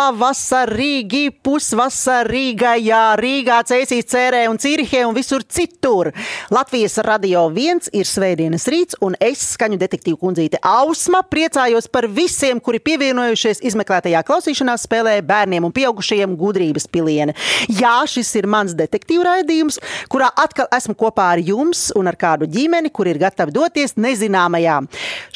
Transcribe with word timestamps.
Labrīt! 0.00 0.20
Puspavasarīgi, 0.20 1.28
pusvasarīgajā 1.44 3.00
Rīgā, 3.20 3.58
Cēsīs, 3.68 4.06
Cērē 4.08 4.46
un 4.48 4.56
Cirihē 4.60 5.02
un 5.04 5.12
visur 5.12 5.42
citur. 5.44 6.08
Latvijas 6.50 6.96
radio 7.04 7.42
viens 7.52 7.90
ir 7.92 8.08
svētdienas 8.08 8.64
rīts, 8.72 8.96
un 9.04 9.12
es, 9.20 9.42
skaņu 9.58 9.76
detektīvu 9.80 10.16
kundzīte 10.22 10.60
Ausma, 10.64 11.20
priecājos 11.28 11.90
par 11.92 12.08
visiem, 12.08 12.62
kuri 12.64 12.80
pievienojušies 12.86 13.60
izmeklētajā 13.70 14.22
klausīšanās 14.24 14.86
spēlē 14.88 15.18
bērniem 15.26 15.68
un 15.68 15.74
pieaugušajiem 15.76 16.32
gudrības 16.40 16.88
pilieni. 16.88 17.36
Jā, 17.68 17.98
šis 18.08 18.32
ir 18.40 18.48
mans 18.48 18.72
detektīvu 18.78 19.26
raidījums, 19.28 19.78
kurā 20.08 20.30
atkal 20.32 20.70
esmu 20.80 20.96
kopā 20.96 21.28
ar 21.34 21.44
jums 21.44 21.90
un 21.98 22.08
ar 22.08 22.16
kādu 22.16 22.48
ģimeni, 22.48 22.88
kur 22.88 23.10
ir 23.10 23.20
gatavi 23.20 23.52
doties 23.58 23.98
nezināmajā. 24.00 24.80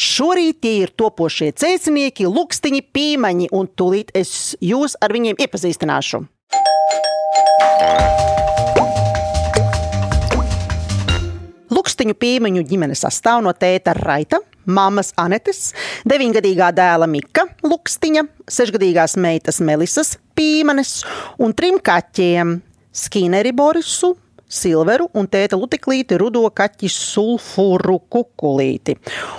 Šorīt 0.08 0.64
tie 0.64 0.74
ir 0.86 0.96
topošie 0.96 1.52
cēsinieki, 1.52 2.26
lukstiņi, 2.32 2.84
pīmaņi, 2.96 3.52
un 3.52 3.68
tūlīt 3.68 4.16
es 4.16 4.53
jūs 4.60 4.98
ar 5.00 5.14
viņiem 5.14 5.40
iepazīstināšu. 5.40 6.24
Lukstiņu 11.74 12.14
pīmeņu 12.20 12.62
ģimene 12.68 12.94
sastāv 12.98 13.42
no 13.44 13.52
tēta 13.56 13.94
Raita, 13.96 14.38
mammas 14.66 15.12
Anetes, 15.20 15.72
deviņgadīgā 16.08 16.70
dēla 16.76 17.08
Mika 17.10 17.46
Lukstiņa, 17.66 18.24
sešgadīgās 18.50 19.16
meitas 19.20 19.60
Melisas 19.64 20.14
Pīmanes 20.36 21.02
un 21.38 21.54
trim 21.54 21.80
kaķiem- 21.82 22.60
Skineri 23.04 23.52
Borisu, 23.52 24.14
Silveru 24.48 25.08
un 25.14 25.26
tēta 25.26 25.58
Lutiklīti 25.58 26.18
rudo 26.18 26.44
kaķi 26.50 26.88
sulfuru 26.88 28.00
kukulīti. 28.08 28.96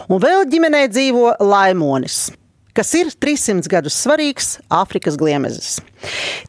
Un 0.10 0.20
vēl 0.20 0.46
ģimenē 0.50 0.88
dzīvo 0.92 1.38
Laimonis 1.40 2.32
kas 2.76 2.92
ir 3.00 3.12
300 3.12 3.72
gadus 3.72 3.96
svarīgs 4.04 4.58
Āfrikas 4.74 5.16
gliemezis. 5.20 5.78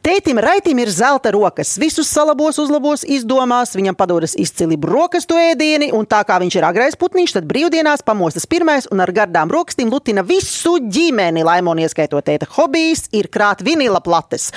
Tētim 0.04 0.40
Raitim 0.42 0.78
ir 0.82 0.90
zelta 0.92 1.30
rokas, 1.32 1.76
visus 1.80 2.10
salabos, 2.12 2.58
uzlabos, 2.60 3.04
izdomās, 3.08 3.72
viņam 3.78 3.96
padodas 3.96 4.34
izcili 4.36 4.76
brokastu 4.80 5.38
ēdieni, 5.40 5.92
un 5.96 6.04
tā 6.08 6.20
kā 6.28 6.36
viņš 6.42 6.58
ir 6.58 6.66
agrais 6.68 6.98
putniņš, 6.98 7.36
tad 7.38 7.48
brīvdienās 7.48 8.04
pamostas 8.06 8.48
pirmais 8.50 8.88
un 8.92 9.00
ar 9.04 9.12
gardām 9.16 9.52
rokastīm 9.54 9.92
lutina 9.92 10.26
visu 10.26 10.76
ģimeni. 10.82 11.46
Laimoni 11.46 11.86
ieskaitot 11.86 12.26
tēta 12.26 12.50
hobijs 12.56 13.06
ir 13.16 13.30
krāt 13.32 13.64
vinila 13.64 14.02
plates 14.04 14.50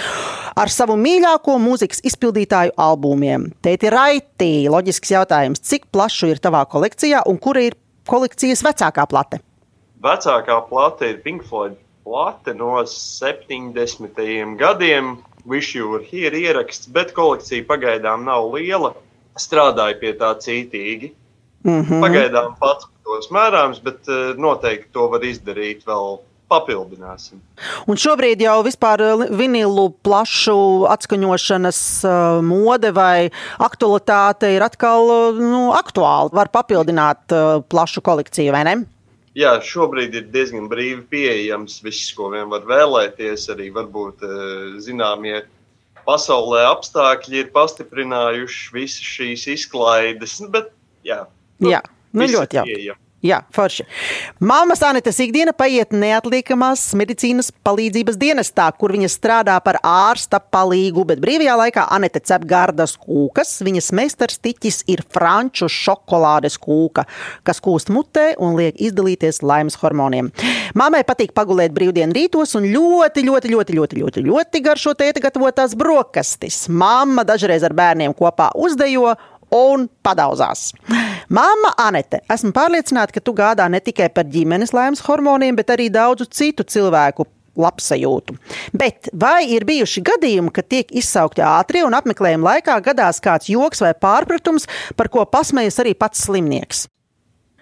ar 0.60 0.74
savu 0.74 0.98
mīļāko 1.00 1.56
mūzikas 1.62 2.04
izpildītāju 2.10 2.76
albumiem. 2.80 3.52
Tēti 3.64 3.94
Raitī, 3.94 4.54
loģisks 4.72 5.14
jautājums, 5.16 5.64
cik 5.64 5.88
plašu 5.94 6.34
ir 6.34 6.42
tavā 6.44 6.66
kolekcijā 6.70 7.24
un 7.30 7.40
kura 7.40 7.70
ir 7.70 7.78
kolekcijas 8.10 8.66
vecākā 8.66 9.06
plate? 9.10 9.44
Vecākā 10.04 10.60
plate 10.70 11.14
ir 11.14 11.22
Pink 11.24 11.46
Floyd 11.48 11.78
plate 12.04 12.54
no 12.54 12.84
70. 12.86 14.58
gadiem. 14.58 15.18
Wish 15.46 15.76
You 15.76 15.90
Were 15.90 16.04
Here 16.04 16.36
ieraksts, 16.36 16.90
bet 16.92 17.14
kolekcija 17.16 17.64
pagaidām 17.66 18.26
nav 18.28 18.52
liela. 18.54 18.94
Strādāju 19.40 20.00
pie 20.02 20.14
tā 20.20 20.34
cītīgi. 20.36 21.14
Mm 21.64 21.84
-hmm. 21.84 22.02
Pagaidām 22.04 22.56
pats 22.60 22.88
tos 23.04 23.30
mērāms, 23.32 23.80
bet 23.84 24.08
uh, 24.08 24.36
noteikti 24.38 24.92
to 24.94 25.08
var 25.08 25.24
izdarīt 25.24 25.86
vēl 25.88 26.20
papildināsim. 26.50 27.40
Un 27.88 27.96
šobrīd 27.96 28.42
jau 28.42 28.64
vispār 28.66 29.02
eh, 29.02 29.26
vinilu 29.32 29.90
plašu 30.04 30.86
atskaņošanas 30.90 31.82
uh, 32.04 32.42
mode 32.44 32.92
vai 32.92 33.30
aktualitāte 33.60 34.56
ir 34.56 34.64
atkal 34.64 35.34
nu, 35.38 35.72
aktuāla. 35.72 36.30
Var 36.34 36.50
papildināt 36.50 37.36
plašu 37.70 38.02
kolekciju, 38.02 38.52
vai 38.52 38.64
ne? 38.64 38.76
Jā, 39.40 39.54
šobrīd 39.64 40.18
ir 40.20 40.28
diezgan 40.34 40.68
brīvi 40.72 41.04
pieejams 41.12 41.80
viss, 41.86 42.12
ko 42.16 42.32
vien 42.34 42.50
var 42.52 42.66
vēlēties. 42.70 43.48
Arī 43.54 43.70
varbūt 43.76 44.26
eh, 44.28 44.80
zināmie 44.84 45.40
pasaulē 46.08 46.66
apstākļi 46.70 47.44
ir 47.44 47.54
pastiprinājuši 47.56 48.74
visas 48.76 49.14
šīs 49.16 49.48
izklaides. 49.56 50.40
Bet, 50.54 50.74
jā, 51.08 51.24
nu, 51.64 51.74
jā 51.74 51.84
nu, 52.14 52.28
ļoti 52.36 52.62
jauki. 52.62 52.98
Jā, 53.20 53.42
forši. 53.52 53.84
Māmas 54.40 54.80
Anitas 54.88 55.18
ikdiena 55.20 55.52
paiet 55.52 55.92
neatliekamās 55.92 56.86
medicīnas 56.96 57.50
palīdzības 57.68 58.16
dienestā, 58.16 58.70
kur 58.80 58.94
viņa 58.96 59.10
strādā 59.12 59.58
par 59.64 59.76
ārsta 59.84 60.40
palīgu, 60.40 61.04
bet 61.10 61.20
brīvajā 61.20 61.58
laikā 61.60 61.84
Anita 61.92 62.22
cep 62.24 62.46
gardas 62.48 62.94
kūkas. 62.96 63.58
Viņas 63.68 63.92
meistars 64.00 64.40
tiķis 64.40 64.86
ir 64.94 65.04
franču 65.12 65.68
šokolādes 65.68 66.56
kūka, 66.64 67.04
kas 67.44 67.60
kūst 67.66 67.92
mutē 67.92 68.30
un 68.40 68.56
liek 68.56 68.80
izdalīties 68.80 69.42
laimes 69.44 69.76
hormoniem. 69.82 70.32
Māmai 70.80 71.04
patīk 71.04 71.36
pagulēt 71.36 71.76
brīvdienu 71.76 72.16
rītos 72.16 72.56
un 72.56 72.70
ļoti, 72.72 73.26
ļoti, 73.28 73.52
ļoti, 73.52 73.76
ļoti, 73.82 74.00
ļoti, 74.00 74.24
ļoti 74.30 74.64
garšo 74.64 74.96
tēta 74.96 75.26
gatavotās 75.28 75.76
brokastis. 75.76 76.70
Māma 76.72 77.28
dažreiz 77.28 77.68
ar 77.68 77.76
bērniem 77.76 78.16
kopā 78.16 78.54
uzdejo 78.56 79.18
un 79.52 79.90
padauzās. 80.06 80.70
Māma 81.30 81.76
Anete, 81.78 82.24
esmu 82.34 82.50
pārliecināta, 82.56 83.14
ka 83.14 83.22
tu 83.22 83.36
gādā 83.38 83.68
ne 83.70 83.78
tikai 83.86 84.08
par 84.10 84.26
ģimenes 84.34 84.72
laimes 84.74 85.04
hormoniem, 85.06 85.54
bet 85.60 85.70
arī 85.76 85.86
daudzu 85.94 86.26
citu 86.26 86.66
cilvēku 86.66 87.28
labsajūtu. 87.60 88.34
Bet 88.74 89.12
vai 89.14 89.44
ir 89.54 89.66
bijuši 89.70 90.02
gadījumi, 90.10 90.54
kad 90.56 90.66
tiek 90.74 90.90
izsaukti 90.90 91.44
ātrie 91.46 91.84
un 91.86 91.94
apmeklējuma 91.98 92.56
laikā 92.56 92.80
gadās 92.88 93.22
kāds 93.22 93.52
joks 93.52 93.84
vai 93.86 93.94
pārpratums, 93.94 94.66
par 94.98 95.12
ko 95.14 95.28
pasmējas 95.30 95.78
arī 95.84 95.94
pats 95.94 96.26
slimnieks? 96.26 96.88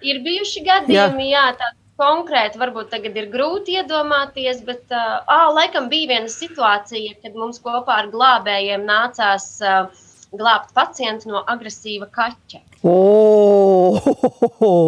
Ir 0.06 0.22
bijuši 0.24 0.64
gadījumi, 0.64 1.28
jā, 1.34 1.44
jā 1.50 1.60
tā 1.60 1.72
konkrēti 2.00 2.62
varbūt 2.62 2.92
tagad 2.94 3.20
ir 3.20 3.28
grūti 3.34 3.76
iedomāties, 3.82 4.62
bet 4.64 4.96
uh, 4.96 5.50
laikam 5.58 5.90
bija 5.92 6.14
viena 6.14 6.32
situācija, 6.32 7.18
kad 7.20 7.36
mums 7.36 7.60
kopā 7.60 8.04
ar 8.04 8.12
glābējiem 8.14 8.86
nācās 8.88 9.56
uh, 9.66 9.90
glābt 10.36 10.74
pacientu 10.76 11.32
no 11.32 11.44
agresīva 11.48 12.10
kaķa. 12.14 12.62
Oh! 12.88 13.98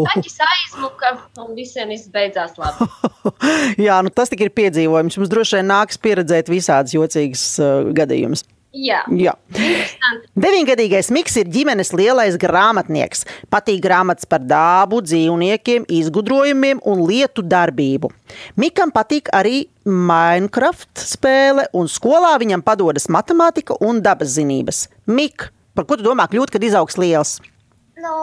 Kaķis 0.10 0.38
aizmuka 0.46 1.16
un 1.42 1.56
visiem 1.58 1.92
izbeidzās 1.96 2.58
labi. 2.60 2.88
Jā, 3.88 4.00
nu 4.06 4.14
tas 4.14 4.32
tik 4.32 4.46
ir 4.46 4.54
piedzīvojums. 4.56 5.18
Mums 5.20 5.32
droši 5.32 5.60
vien 5.60 5.70
nāks 5.72 6.00
pieredzēt 6.02 6.52
visādas 6.52 6.96
jocīgas 6.96 7.46
uh, 7.64 7.92
gadījumus. 7.96 8.46
Jā. 8.70 9.00
Jā. 9.18 9.32
Deviņgadīgais 10.38 11.10
Miks 11.16 11.40
ir 11.42 11.48
ģimenes 11.50 11.90
lielais 11.98 12.36
grāmatnieks. 12.38 13.24
Patīk 13.50 13.82
grāmatas 13.82 14.30
par 14.30 14.44
dābu, 14.46 15.00
dzīvniekiem, 15.02 15.88
izgudrojumiem 15.90 16.82
un 16.86 17.02
lietu 17.10 17.42
darbību. 17.42 18.12
Mikam 18.62 18.94
patīk 18.94 19.32
arī 19.34 19.64
Minecraft 19.90 21.02
spēle, 21.02 21.66
un 21.74 21.90
skolā 21.90 22.36
viņam 22.42 22.62
padodas 22.62 23.10
matemātika 23.10 23.80
un 23.82 24.04
dabas 24.06 24.36
zinības. 24.38 24.86
Mik, 25.10 25.50
par 25.74 25.90
ko 25.90 25.98
tu 25.98 26.06
domā 26.06 26.28
kļūt, 26.30 26.54
kad 26.54 26.66
izaugs 26.66 27.00
liels? 27.02 27.40
Nu, 28.00 28.14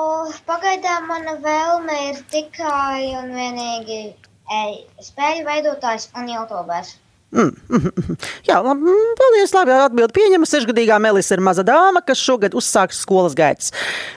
pagaidām 0.47 1.11
mana 1.11 1.35
vēlme 1.43 1.97
ir 2.13 2.23
tikai 2.31 3.17
un 3.19 3.35
vienīgi 3.35 3.99
ej, 4.63 4.79
spēļu 5.11 5.43
veidotājs 5.49 6.07
un 6.15 6.31
jautobērs. 6.31 6.95
Mm, 7.37 7.53
mm, 7.69 7.89
mm. 8.01 8.17
Jā, 8.49 8.57
labi, 8.65 8.93
paldies. 9.19 9.53
Labi, 9.53 9.75
atbild 9.77 10.13
pieņema. 10.17 10.49
Sešgadīgā 10.49 10.97
Melisa 11.05 11.37
ir 11.37 11.43
maza 11.45 11.61
dāma, 11.67 12.01
kas 12.07 12.21
šogad 12.23 12.55
uzsāks 12.57 13.03
skolas 13.05 13.35
gaitas. 13.37 13.75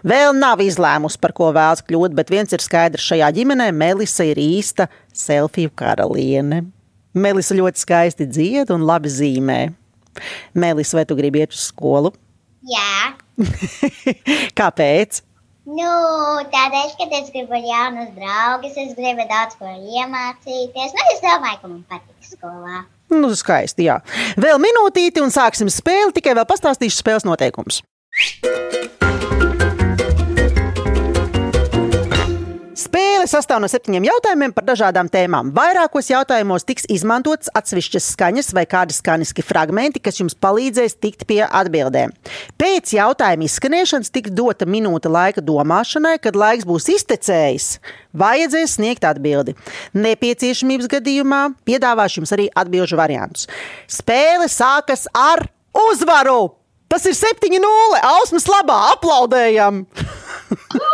Vēl 0.07 0.31
nav 0.37 0.61
izlēmusi, 0.63 1.19
par 1.19 1.33
ko 1.35 1.49
vēlas 1.55 1.83
kļūt, 1.83 2.15
bet 2.15 2.31
viens 2.31 2.55
ir 2.55 2.63
skaidrs 2.63 3.09
šajā 3.11 3.27
ģimenē- 3.35 3.71
Melisa 3.81 4.23
ir 4.23 4.39
īsta 4.39 4.87
selfiju 5.11 5.73
karaliene. 5.75 6.63
Melisa 7.13 7.57
ļoti 7.57 7.83
skaisti 7.83 8.27
dzied 8.29 8.71
un 8.71 8.85
labi 8.87 9.11
zīmē. 9.11 9.73
Melisa, 10.55 10.95
vai 10.95 11.05
tu 11.05 11.17
gribi 11.19 11.41
iet 11.43 11.51
uz 11.51 11.65
skolu? 11.73 12.13
Jā. 12.63 13.17
Kāpēc? 14.59 15.21
Nu, 15.69 15.89
tādēļ, 16.53 16.95
ka 16.95 17.09
es 17.19 17.33
gribu 17.33 17.59
jaunus 17.59 18.15
draugus, 18.15 18.79
es 18.79 18.95
gribu 18.95 19.27
daudz 19.27 19.59
ko 19.59 19.67
iemācīties. 19.67 20.95
Nu, 20.95 21.03
es 21.13 21.19
domāju, 21.25 21.59
ka 21.61 21.67
man 21.67 21.83
patīk 21.91 22.31
skolā. 22.31 22.85
Nu, 23.09 23.31
skaisti, 23.35 23.87
jā. 23.89 23.99
Vēl 24.39 24.61
minūtīti 24.61 25.23
un 25.23 25.33
sāksim 25.33 25.71
spēli. 25.73 26.13
Tikai 26.19 26.37
vēl 26.37 26.47
pastāstīšu 26.49 27.01
spēles 27.01 27.27
noteikumus. 27.27 27.81
Sastāv 33.29 33.61
no 33.61 33.67
septiņiem 33.69 34.07
jautājumiem 34.07 34.53
par 34.55 34.65
dažādām 34.67 35.09
tēmām. 35.11 35.51
Vairākos 35.55 36.09
jautājumos 36.09 36.65
tiks 36.67 36.87
izmantotas 36.91 37.51
atsevišķas 37.57 38.09
skaņas 38.15 38.51
vai 38.57 38.65
kādi 38.69 38.95
skaņiski 38.97 39.45
fragmenti, 39.45 40.01
kas 40.03 40.19
jums 40.21 40.35
palīdzēs 40.41 40.97
tikt 41.03 41.25
pie 41.29 41.43
atbildēm. 41.45 42.13
Pēc 42.59 42.93
jautājuma 42.97 43.45
izskanēšanas 43.47 44.13
tiks 44.15 44.33
dota 44.35 44.67
minūte 44.69 45.11
laika 45.11 45.43
domāšanai, 45.45 46.17
kad 46.23 46.39
laiks 46.39 46.67
būs 46.69 46.89
iztecējis. 46.95 47.69
Vajadzēs 48.19 48.77
sniegt 48.79 49.05
atbildi. 49.05 49.55
Nepieciešamības 49.93 50.89
gadījumā 50.97 51.43
piedāvāšu 51.69 52.23
jums 52.23 52.33
arī 52.35 52.49
atbildžu 52.57 52.97
variantus. 52.99 53.49
Spēle 53.89 54.49
sākas 54.49 55.05
ar 55.13 55.45
uzvaru! 55.87 56.55
Tas 56.89 57.05
ir 57.05 57.13
7-0! 57.13 58.01
Ausmas 58.15 58.49
labā! 58.49 58.79
Aplaudējam! 58.95 59.85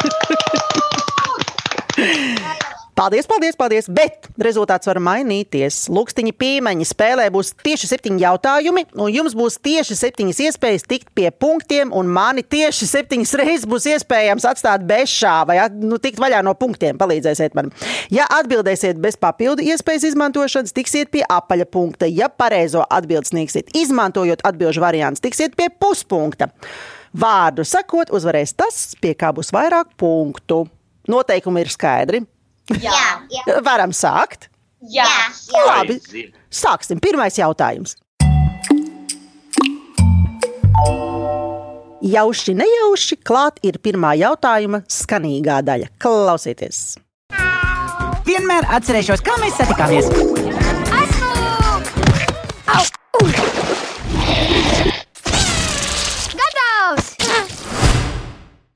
Paldies, 3.05 3.27
paldies, 3.29 3.53
paldies! 3.53 3.85
Bet 3.85 4.25
rezultāts 4.41 4.87
var 4.89 4.97
mainīties. 4.97 5.83
Lūkstiņa 5.93 6.31
pīmeņa 6.41 6.87
spēlē 6.89 7.27
būs 7.29 7.51
tieši 7.61 7.91
septiņi 7.91 8.23
jautājumi, 8.23 8.83
un 8.97 9.11
jums 9.13 9.35
būs 9.37 9.59
tieši 9.61 9.93
septiņas 9.99 10.41
iespējas 10.47 10.87
tikt 10.89 11.11
pie 11.13 11.29
punktiem, 11.29 11.93
un 11.93 12.09
mani 12.09 12.41
tieši 12.41 12.89
septiņas 12.89 13.35
reizes 13.37 13.69
būs 13.69 13.85
iespējams 13.93 14.49
atstāt 14.49 14.89
bez 14.89 15.13
šā 15.13 15.35
vai 15.45 15.59
nu, 15.77 16.01
tikt 16.01 16.17
vaļā 16.17 16.41
no 16.49 16.55
punktiem. 16.57 16.97
Palīdzēsiet 16.97 17.53
man. 17.53 17.69
Ja 18.09 18.25
atbildēsiet 18.39 18.97
bez 18.97 19.21
papildu 19.21 19.61
iespējas 19.69 20.09
izmantošanas, 20.09 20.73
tiksiet 20.73 21.13
pie 21.13 21.21
apaļa 21.29 21.69
punkta. 21.69 22.09
Ja 22.09 22.33
pareizo 22.33 22.89
atbildi 22.89 23.35
sniegsiet, 23.35 23.69
izmantojot 23.77 24.41
atbildžu 24.49 24.81
variants, 24.81 25.21
tiksiet 25.21 25.53
pie 25.53 25.69
puspunkta. 25.69 26.49
Vārdu 27.13 27.69
sakot, 27.69 28.09
uzvarēs 28.09 28.57
tas, 28.57 28.87
pie 28.97 29.13
kā 29.13 29.29
būs 29.29 29.53
vairāk 29.53 29.93
punktu. 29.93 30.63
Noteikumi 31.05 31.61
ir 31.61 31.69
skaidri. 31.69 32.29
Jā, 32.73 33.21
jā. 33.29 33.59
Varam 33.65 33.91
sākt. 33.93 34.47
Jā, 34.89 35.05
jā. 35.53 35.61
Labi, 35.67 35.99
sāksim. 36.53 36.99
Pirmais 37.01 37.37
jautājums. 37.37 37.95
Jauši, 42.05 42.53
nejauši, 42.53 43.17
klāt 43.25 43.57
ir 43.65 43.79
pirmā 43.81 44.11
jautājuma 44.19 44.83
skanīgā 44.91 45.61
daļa. 45.65 45.89
Klausieties! 46.01 46.99
Vienmēr 48.25 48.67
atcerēšos, 48.77 49.21
kā 49.25 49.37
mēs 49.41 49.57
satikāmies. 49.57 50.09
Gatavs! 56.37 57.09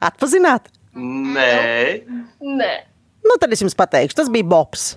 Atpazināt? 0.09 0.69
Nē, 0.95 2.03
Nē. 2.41 2.71
Nu, 3.29 3.37
tad 3.37 3.53
es 3.53 3.61
jums 3.61 3.77
pateikšu, 3.77 4.17
tas 4.17 4.31
bija 4.33 4.47
Bobs. 4.49 4.95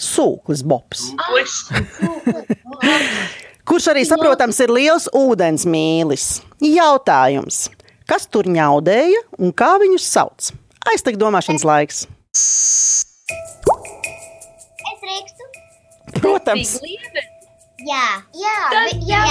Sūklis 0.00 0.64
Bobs. 0.66 1.10
Kurš 3.68 3.86
arī 3.92 4.02
saprotams 4.08 4.58
ir 4.64 4.72
liels 4.72 5.06
ūdens 5.14 5.66
mīlis. 5.68 6.40
Jautājums. 6.64 7.68
Kas 8.08 8.26
tur 8.28 8.48
ņaudēja 8.48 9.20
un 9.40 9.52
kā 9.56 9.74
viņus 9.80 10.08
sauc? 10.16 10.50
Aiztek 10.92 11.16
domāšanas 11.20 11.64
laiks. 11.64 12.02
Es 12.34 13.06
drīkstu. 15.04 15.48
Protams. 16.20 16.76
Jā, 17.84 18.04
jā, 18.32 18.58
vi, 18.72 18.92
jā, 19.10 19.24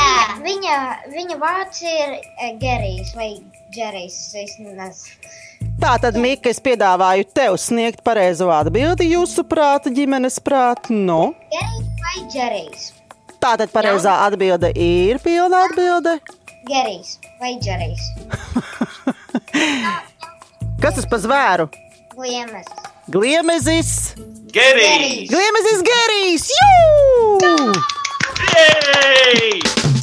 viņa, 0.43 0.73
viņa 1.09 1.37
vārds 1.41 1.79
ir 1.85 2.17
eh, 2.19 2.51
Gerijs 2.61 3.13
vai 3.17 3.31
Džerijs. 3.73 4.17
Es 4.37 4.57
nezinu. 4.61 4.89
Tā 5.83 5.97
tad, 5.99 6.15
Mika, 6.15 6.47
es 6.47 6.61
piedāvāju 6.63 7.25
tev 7.35 7.57
sniegt 7.59 7.99
pareizo 8.07 8.45
atbildi 8.55 9.09
jūsu 9.09 9.43
prāta 9.43 9.91
ģimenes 9.91 10.37
prāta. 10.39 10.95
Nu, 10.95 11.33
Gerijs 11.51 11.89
vai 11.99 12.21
Džerijs? 12.31 12.85
tā 13.43 13.57
tad 13.59 13.73
pareizā 13.73 14.13
atbilde 14.23 14.69
ir 14.79 15.19
pilna 15.19 15.65
atbilde. 15.67 16.13
Gerijs 16.69 17.17
vai 17.41 17.57
Džerijs? 17.59 18.05
Kas 20.85 20.95
tas 21.01 21.09
par 21.11 21.19
zvēru? 21.25 21.67
Gliemes. 22.15 22.71
Gliemezis! 23.11 23.91
Gerijs! 24.55 25.27
Gliemezis 25.35 25.83
Gerijs! 25.91 26.47
Jū! 26.55 27.75
Jej! 28.55 30.02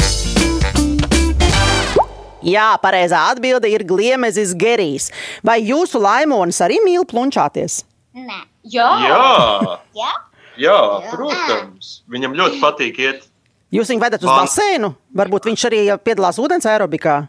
Jā, 2.47 2.71
pareizā 2.81 3.21
atbilde 3.31 3.69
ir 3.69 3.85
Gliemezis 3.85 4.55
Gerijs. 4.57 5.11
Vai 5.45 5.59
jūsu 5.61 6.01
laimonis 6.01 6.61
arī 6.65 6.79
mīl 6.85 7.05
plunčāties? 7.09 7.83
Nē. 8.17 8.39
Jā. 8.71 8.89
Jā, 9.05 9.77
Jā? 9.97 10.13
jā, 10.61 10.79
protams. 11.13 12.01
Viņam 12.13 12.37
ļoti 12.37 12.61
patīk 12.63 13.01
iet. 13.01 13.27
Jūs 13.73 13.93
viņu 13.93 14.03
vedat 14.03 14.25
uz 14.25 14.31
basēnu? 14.31 14.95
Varbūt 15.17 15.47
viņš 15.49 15.67
arī 15.69 15.83
piedalās 16.03 16.41
ūdens 16.43 16.67
aerobikā. 16.67 17.21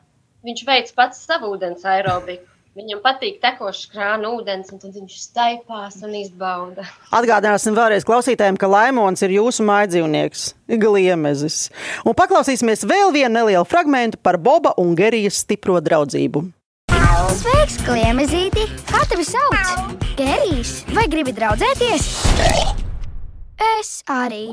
Viņš 0.47 0.63
veic 0.65 0.89
pats 0.97 1.19
savu 1.27 1.51
ūdens 1.53 1.85
aerobiku. 1.85 2.47
Viņam 2.71 3.01
patīk 3.03 3.41
tekošs 3.44 3.89
krāna 3.91 4.29
ūdens, 4.31 4.69
un 4.71 4.79
tad 4.79 4.94
viņš 4.95 5.15
staipās 5.19 5.97
un 6.07 6.13
izbauda. 6.15 6.85
Atgādināsim 7.12 7.75
vēlreiz 7.75 8.06
klausītājiem, 8.07 8.56
ka 8.56 8.69
laimons 8.71 9.19
ir 9.27 9.33
jūsu 9.35 9.65
mājdzīvnieks, 9.68 10.44
gliemezis. 10.79 11.65
Un 12.07 12.15
paklausīsimies 12.15 12.85
vēl 12.88 13.12
vienu 13.12 13.33
nelielu 13.41 13.68
fragment 13.68 14.15
par 14.23 14.39
Boba 14.39 14.71
un 14.79 14.94
Gerijas 14.95 15.41
stipro 15.44 15.81
draudzību. 15.83 16.45
Sveiks, 17.41 17.75
kliemezīti! 17.83 18.63
Kā 18.88 19.03
tevi 19.12 19.27
sauc? 19.27 20.00
Gerijs, 20.15 20.71
vai 20.95 21.06
gribi 21.12 21.35
draudzēties? 21.35 22.07
Es 23.75 23.91
arī. 24.07 24.45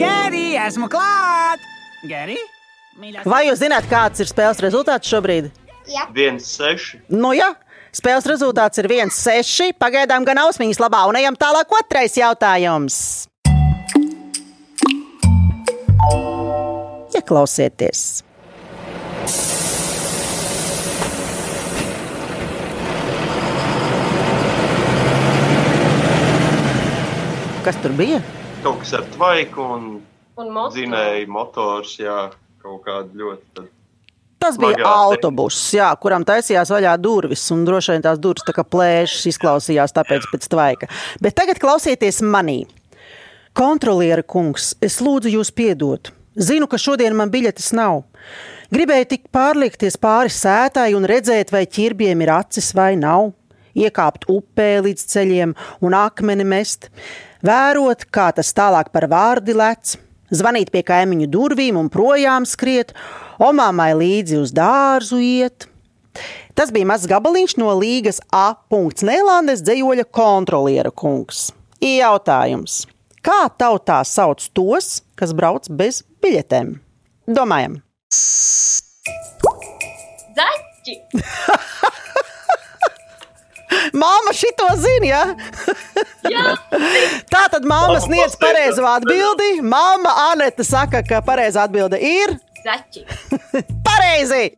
Geri, 0.00 0.44
esmu 0.60 0.92
klāt! 0.92 1.64
Geri? 2.04 2.36
Mīļā, 3.00 3.24
Vai 3.24 3.46
jūs 3.48 3.64
zināt, 3.64 3.88
kāds 3.88 4.20
ir 4.20 4.28
spēles 4.28 4.60
rezultāts 4.60 5.08
šobrīd? 5.08 5.48
Jā. 5.90 6.06
Viens 6.14 6.46
seši. 6.56 7.00
Nu, 7.10 7.32
jā, 7.34 7.48
spēles 7.96 8.28
rezultāts 8.30 8.78
ir 8.78 8.86
1-6. 8.90 9.72
Pagaidām 9.80 10.24
gan 10.28 10.38
ausmiņas 10.46 10.78
labā, 10.82 11.04
un 11.10 11.18
ejam 11.18 11.38
tālāk. 11.40 11.72
Otrais 11.80 12.14
jautājums. 12.20 13.00
Ieklausieties! 17.14 18.22
Kas 27.64 27.76
tur 27.82 27.92
bija? 27.98 28.20
Kaut 28.64 28.80
kas 28.82 28.94
ar 28.96 29.04
tvaiku 29.14 29.64
un 29.76 29.84
Un 30.40 30.48
moto. 30.54 30.72
dzinēju 30.76 31.28
motors. 31.28 31.96
Jā, 32.00 32.30
kaut 32.62 32.82
kāda 32.86 33.12
ļoti. 33.20 33.44
Tad. 33.58 33.68
Tas 34.40 34.56
bija 34.56 34.78
Smagā 34.78 34.90
autobuss, 35.04 35.68
jā, 35.76 35.90
kuram 36.00 36.24
taisījās 36.24 36.70
vaļā 36.72 36.94
durvis, 36.96 37.42
un 37.52 37.66
droši 37.68 37.92
vien 37.92 38.04
tās 38.06 38.20
durvis 38.22 38.46
tā 38.46 38.54
kā 38.56 38.64
plēšas 38.64 39.26
izklausījās 39.34 39.92
tāpēc 39.92 40.30
pēc 40.32 40.46
tvaika. 40.48 40.88
Bet 41.20 41.36
tagad 41.36 41.60
klausieties 41.60 42.22
manī. 42.24 42.62
Kontroliera 43.56 44.24
kungs, 44.24 44.72
es 44.80 44.96
lūdzu 45.04 45.34
jūs 45.34 45.52
piedot. 45.52 46.12
Zinu, 46.40 46.70
ka 46.70 46.80
šodien 46.80 47.16
man 47.18 47.28
biļetes 47.28 47.72
nav. 47.76 48.04
Gribēju 48.72 49.10
tik 49.10 49.28
pārliekties 49.34 49.98
pāri 50.00 50.32
sētai 50.32 50.92
un 50.96 51.04
redzēt, 51.10 51.52
vai 51.52 51.66
ķirbiem 51.66 52.22
ir 52.24 52.32
acis 52.38 52.72
vai 52.78 52.94
nav. 52.96 53.34
Iekāpt 53.76 54.24
upē 54.30 54.70
līdz 54.86 55.08
ceļiem 55.10 55.56
un 55.84 55.96
akmeni 55.98 56.46
mest, 56.48 56.88
vērot, 57.44 58.08
kā 58.14 58.30
tas 58.34 58.54
tālāk 58.56 58.88
par 58.94 59.10
vārdi 59.10 59.52
lec, 59.58 59.98
zvanīt 60.34 60.70
pie 60.74 60.82
kaimiņu 60.86 61.28
durvīm 61.30 61.78
un 61.80 61.90
projām 61.92 62.46
skriet, 62.48 62.94
o 63.38 63.50
mammai 63.56 63.92
līdzi 63.98 64.40
uz 64.40 64.54
dārzu 64.56 65.20
iet. 65.22 65.68
Tas 66.58 66.72
bija 66.74 66.88
mazs 66.90 67.08
gabaliņš 67.10 67.56
no 67.60 67.74
līgas 67.78 68.18
A. 68.34 68.54
Nēlandes 69.06 69.62
dzējoļa 69.66 70.08
kontroliera 70.10 70.90
kungs. 70.90 71.50
Jautājums. 71.80 72.82
Kā 73.24 73.46
tautā 73.60 74.00
sauc 74.04 74.42
tos, 74.56 75.02
kas 75.14 75.36
brauc 75.36 75.68
bez 75.68 76.02
biļetēm? 76.24 76.74
Domājam, 77.30 77.78
Zaķi! 80.36 80.94
Māma 83.96 84.34
šito 84.36 84.66
zina, 84.78 85.06
ja? 85.06 85.22
Jā, 86.30 86.54
Tā 87.32 87.46
tad 87.52 87.66
māma 87.68 87.98
sniedz 88.02 88.36
pareizo 88.40 88.86
atbildi. 88.86 89.58
Māma 89.64 90.14
Anete 90.30 90.66
saka, 90.66 91.02
ka 91.06 91.22
pareizā 91.26 91.66
atbilde 91.66 91.98
ir 91.98 92.36
zaķi! 92.64 93.04
pareizi. 93.88 94.50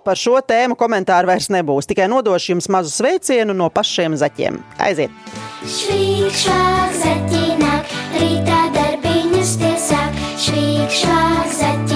Par 0.00 0.16
šo 0.16 0.38
tēmu 0.40 0.78
komentāru 0.80 1.28
vairs 1.28 1.50
nebūs. 1.52 1.88
Tikai 1.90 2.08
nodošu 2.08 2.54
jums 2.54 2.70
mazu 2.72 2.92
sveicienu 2.94 3.54
no 3.56 3.68
pašiem 3.72 4.16
zaķiem. 4.20 4.56
Aiziet! 4.80 5.12
Švīk, 5.60 6.32
švāk, 6.40 6.96
zaķināk, 7.02 7.94
rītā 8.16 8.62
darbiņus 8.78 9.54
tiesāk. 9.60 10.24
Švīk, 10.40 10.98
švāk, 11.02 11.52
zaķināk, 11.58 11.89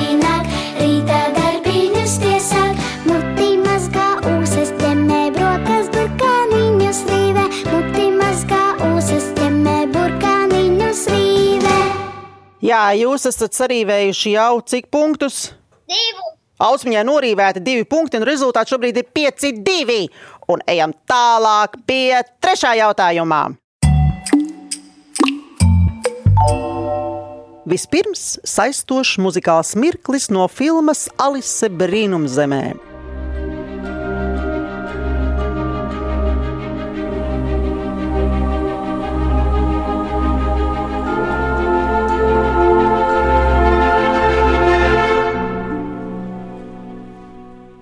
Jā, 12.75 12.89
jūs 12.99 13.23
esat 13.29 13.55
sarīvējuši 13.55 14.33
jau 14.33 14.55
cik 14.67 14.89
punktus? 14.91 15.53
Divu. 15.87 16.25
Ausmiņai 16.65 17.05
norīvēti 17.07 17.61
divi 17.63 17.85
punkti, 17.87 18.19
un 18.19 18.25
rezultāts 18.27 18.73
šobrīd 18.73 18.97
ir 18.99 19.07
5-2. 19.15 19.99
Un 20.51 20.63
ejam 20.67 20.91
tālāk 21.07 21.77
pie 21.87 22.19
trešā 22.43 22.73
jautājumā. 22.81 23.45
Vispirms 27.71 28.25
saistošs 28.43 29.21
muzikāls 29.23 29.77
mirklis 29.79 30.27
no 30.35 30.49
filmas 30.51 31.07
Alise 31.23 31.71
Brīnumzemē. 31.71 32.94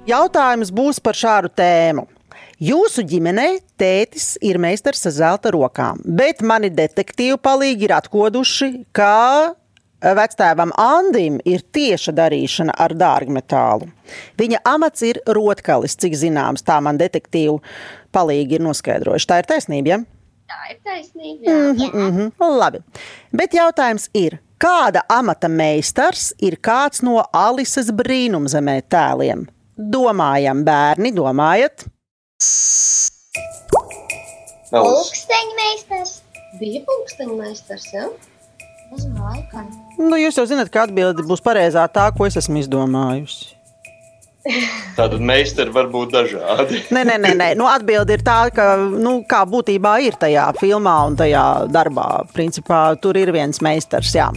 Jautājums 0.03 0.73
būs 0.75 0.99
par 0.99 1.15
šādu 1.15 1.47
tēmu. 1.55 2.09
Jūsu 2.63 3.05
ģimenē 3.07 3.61
tētis 3.79 4.33
ir 4.43 4.59
meistars 4.59 5.05
ar 5.07 5.15
zelta 5.15 5.53
rokām, 5.55 6.01
bet 6.03 6.43
mani 6.43 6.73
detektīvi 6.75 7.37
palīgi 7.39 7.87
ir 7.87 7.95
atkoduši, 7.95 8.69
ka 8.91 9.55
vectēvam 10.03 10.75
Andim 10.79 11.39
ir 11.47 11.63
tieša 11.63 12.17
darīšana 12.19 12.75
ar 12.83 12.97
dārgmetālu. 12.99 13.93
Viņa 14.43 14.63
amats 14.73 15.07
ir 15.07 15.23
rotkalis, 15.39 15.95
cik 15.95 16.19
zināms, 16.19 16.67
tā 16.67 16.81
man 16.83 16.99
detektīvi 16.99 17.61
palīgi 18.11 18.59
ir 18.59 18.67
noskaidrojuši. 18.67 19.31
Tā 19.31 19.39
ir 19.45 19.51
taisnība, 19.55 19.95
ja? 19.95 20.03
Tā 20.51 20.61
ir 20.75 20.83
taisnība. 20.83 21.47
jā. 21.47 21.91
Mm 21.95 22.11
-hmm. 22.19 22.59
Labi. 22.59 22.83
Bet 23.31 23.55
jautājums 23.55 24.11
ir, 24.15 24.41
kāda 24.59 25.07
amata 25.09 25.49
meistars 25.49 26.35
ir 26.39 26.59
kāds 26.59 27.03
no 27.03 27.23
Alises 27.33 27.91
brīnumzemē 27.91 28.83
tēliem? 28.91 29.47
Domājam, 29.77 30.67
bērni, 30.67 31.15
domājat? 31.17 31.87
Nav 34.73 34.85
Pulksteņa 34.85 35.57
meistars. 35.57 36.19
Bija 36.61 36.83
pulksteņa 36.85 37.39
meistars, 37.39 37.89
jā? 37.95 38.05
Nezinu, 38.93 39.25
laikam. 39.25 39.71
Nu, 39.97 40.19
jūs 40.21 40.37
jau 40.37 40.45
zināt, 40.49 40.69
ka 40.73 40.85
atbilde 40.85 41.25
būs 41.25 41.41
pareizā 41.45 41.87
tā, 41.89 42.11
ko 42.13 42.29
es 42.29 42.37
esmu 42.37 42.61
izdomājusi. 42.61 43.55
Tātad 44.99 45.21
meistari 45.25 45.73
var 45.73 45.89
būt 45.89 46.13
dažādi. 46.13 46.83
Nē, 46.93 47.07
nē, 47.09 47.17
nē, 47.25 47.33
nē. 47.41 47.49
Nu, 47.57 47.69
atbilde 47.73 48.19
ir 48.19 48.25
tā, 48.27 48.39
ka, 48.53 48.75
nu, 48.77 49.21
kā 49.29 49.45
būtībā 49.49 49.97
ir 50.05 50.21
tajā 50.21 50.51
filmā 50.61 50.99
un 51.09 51.17
tajā 51.17 51.45
darbā. 51.73 52.09
Principā 52.37 52.85
tur 53.01 53.17
ir 53.17 53.33
viens 53.33 53.65
meistars. 53.65 54.13
Jā. 54.19 54.29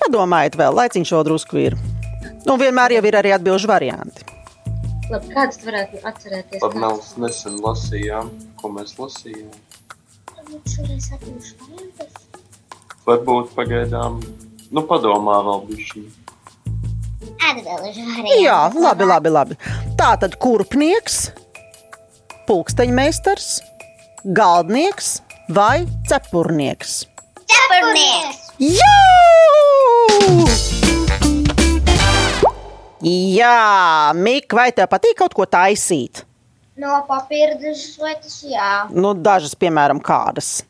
Padomājiet, 0.00 0.56
vēl 0.56 0.80
laiciņš 0.80 1.16
vēl 1.18 1.26
drusku 1.28 1.64
ir. 1.68 1.76
Nu, 2.46 2.56
vienmēr 2.60 2.96
jau 2.96 3.02
ir 3.08 3.16
arī 3.20 3.32
atbildžu 3.36 3.68
varianti. 3.70 4.24
Labi, 5.10 5.32
kādas 5.34 5.58
tu 5.58 5.66
varētu 5.66 6.00
atcerēties? 6.06 6.60
Pat 6.62 6.76
mēs 6.78 7.14
nesen 7.18 7.58
lasījām, 7.64 8.30
ko 8.60 8.70
mēs 8.76 8.94
lasījām. 8.98 9.50
Varbūt 10.36 10.74
šoreiz 10.76 11.08
atbildšu 11.16 11.56
variantus. 11.64 12.28
Varbūt 13.08 13.50
pagaidām, 13.56 14.20
nu 14.70 14.84
padomā 14.86 15.40
vēl 15.48 15.64
bišķi. 15.72 16.04
Atbildšu 17.50 18.06
variantus. 18.06 18.38
Jā, 18.44 18.60
labi, 18.76 19.10
labi. 19.10 19.34
labi. 19.34 19.58
Tā 19.98 20.12
tad 20.22 20.38
kurpnieks, 20.42 21.18
pulksteņmeistars, 22.46 23.50
galdnieks 24.38 25.16
vai 25.50 25.88
cepurnieks? 26.06 27.00
Cepurnieks. 27.50 28.46
Jā! 28.62 28.94
Jā, 33.00 34.12
Mika, 34.16 34.56
vai 34.58 34.70
tev 34.76 34.90
patīk 34.92 35.16
kaut 35.16 35.32
ko 35.36 35.46
taisīt? 35.48 36.24
No 36.80 37.00
papīra 37.08 37.56
dažas 37.60 37.96
lietas, 38.00 38.34
jā. 38.44 38.70
Nu, 38.92 39.14
dažas, 39.16 39.54
piemēram, 39.56 40.00
kādas. 40.04 40.60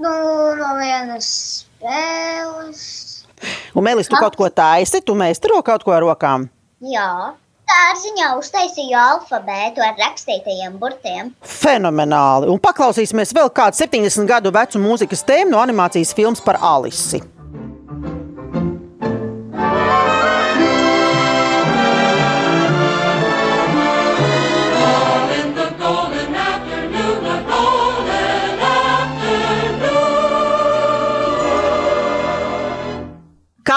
Nu, 0.00 0.12
no 0.56 0.70
vienas 0.78 1.28
spēles. 1.64 2.82
Un, 3.72 3.84
Mēlis, 3.84 4.08
tu 4.08 4.16
kaut 4.20 4.36
ko 4.36 4.48
taisi, 4.52 5.00
tu 5.04 5.16
meistaro 5.16 5.60
kaut 5.64 5.84
ko 5.84 5.96
ar 5.96 6.04
rokām. 6.04 6.48
Jā. 6.84 7.32
Dārziņā 7.70 8.30
uztaisīju 8.34 8.96
alfabētu 8.98 9.82
ar 9.84 9.98
rakstītajiem 10.00 10.78
burtiem. 10.80 11.34
Fenomenāli! 11.46 12.48
Un 12.50 12.58
paklausīsimies 12.60 13.32
vēl 13.36 13.52
kādu 13.54 13.78
70 13.78 14.26
gadu 14.28 14.52
vecu 14.54 14.80
mūzikas 14.82 15.22
tēmu 15.28 15.54
no 15.54 15.60
animācijas 15.62 16.12
filmas 16.16 16.42
par 16.44 16.58
Alisi. 16.60 17.22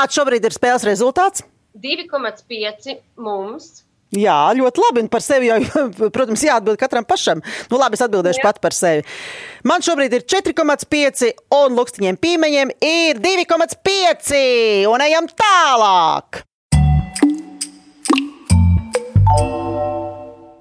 Kāds 0.03 0.17
šobrīd 0.19 0.43
ir 0.43 0.51
spēles 0.51 0.83
rezultāts? 0.83 1.45
2,5 1.79 2.89
mums. 3.23 3.67
Jā, 4.11 4.35
ļoti 4.51 4.81
labi. 4.83 5.03
Un 5.05 5.07
par 5.07 5.23
sevi 5.23 5.47
jau, 5.47 5.61
protams, 6.17 6.41
jāatbild 6.43 6.75
katram 6.81 7.05
pašam. 7.07 7.39
Nu, 7.71 7.77
labi, 7.79 7.95
es 7.95 8.03
atbildēšu 8.03 8.41
Jā. 8.41 8.49
pat 8.49 8.59
par 8.59 8.75
sevi. 8.75 9.05
Man 9.63 9.85
šobrīd 9.85 10.11
ir 10.17 10.25
4,5, 10.27 11.29
un 11.55 11.77
lukstiņiem 11.79 12.17
pīmeņiem 12.19 12.73
ir 12.83 13.21
2,5. 13.23 14.33
Un 14.91 15.05
ejam 15.05 15.29
tālāk. 15.31 16.43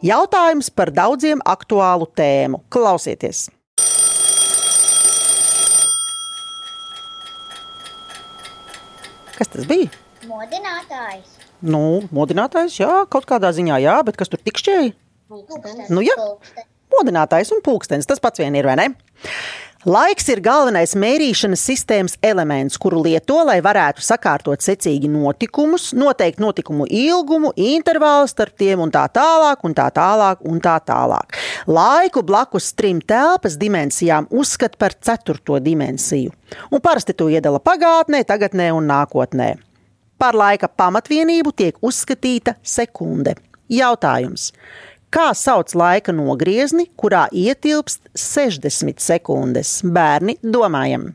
Jautājums 0.06 0.70
par 0.70 0.94
daudziem 0.94 1.42
aktuālu 1.42 2.06
tēmu. 2.14 2.62
Klausieties! 2.70 3.48
Kas 9.42 9.48
tas 9.50 9.64
bija? 9.66 9.88
Modinātājs. 10.30 11.32
Nu, 11.66 12.04
modinātājs, 12.14 12.76
jā, 12.78 12.90
kaut 13.10 13.24
kādā 13.26 13.48
ziņā, 13.50 13.80
jā, 13.82 13.96
bet 14.06 14.14
kas 14.20 14.30
tur 14.30 14.38
tikšķēja? 14.38 14.92
Pulkstenis. 15.32 15.88
Nu, 15.90 15.98
jā. 16.06 16.14
Pulkstenis. 16.14 16.68
Modinātājs 16.94 17.50
un 17.56 17.62
pulkstenis. 17.66 18.06
Tas 18.06 18.22
pats 18.22 18.38
vien 18.38 18.54
ir, 18.54 18.68
vai 18.70 18.76
ne? 18.78 18.86
Laiks 19.82 20.28
ir 20.30 20.38
galvenais 20.38 20.92
mērīšanas 20.94 21.62
sistēmas 21.66 22.12
elements, 22.22 22.76
kuru 22.78 23.00
lieto, 23.02 23.40
lai 23.42 23.56
varētu 23.66 24.04
sakārtot 24.06 24.62
secīgi 24.62 25.08
notikumus, 25.10 25.88
noteikt 25.98 26.38
notikumu 26.38 26.86
ilgumu, 26.86 27.50
intervālu 27.58 28.28
starp 28.30 28.54
tiem 28.62 28.84
un 28.84 28.92
tā 28.94 29.02
tālāk, 29.10 29.64
un 29.66 29.74
tā 29.74 29.88
tālāk, 29.90 30.44
un 30.46 30.62
tā 30.62 30.76
tālāk. 30.86 31.34
Laiku 31.66 32.22
blakus 32.22 32.70
trim 32.78 33.00
telpas 33.02 33.58
dimensijām 33.58 34.30
uzskata 34.30 34.78
par 34.78 34.94
ceturto 34.94 35.58
dimensiju, 35.58 36.30
un 36.70 36.84
parasti 36.84 37.18
to 37.18 37.26
iedala 37.34 37.58
pagātnē, 37.58 38.22
tagadnē 38.22 38.70
un 38.76 38.86
nākotnē. 38.86 39.56
Par 40.14 40.38
laika 40.38 40.70
pamatvienību 40.70 41.56
tiek 41.58 41.82
uzskatīta 41.82 42.54
sekunde. 42.62 43.34
Jautājums. 43.72 44.52
Kā 45.12 45.34
sauc 45.36 45.74
laika 45.76 46.08
nogriezni, 46.16 46.86
kurā 46.96 47.26
ietilpst 47.36 48.06
60 48.16 49.02
sekundes? 49.04 49.72
Bērni, 49.84 50.38
domājam! 50.40 51.10